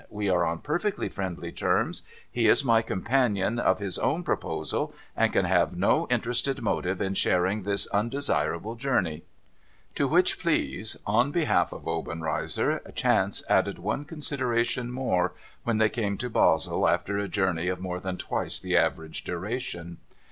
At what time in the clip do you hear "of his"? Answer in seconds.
3.59-3.99